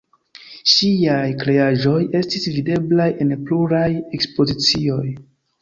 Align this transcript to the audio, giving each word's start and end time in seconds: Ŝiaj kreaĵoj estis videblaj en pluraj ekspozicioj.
Ŝiaj 0.71 1.27
kreaĵoj 1.43 1.99
estis 2.21 2.49
videblaj 2.55 3.09
en 3.27 3.37
pluraj 3.51 3.87
ekspozicioj. 4.21 5.07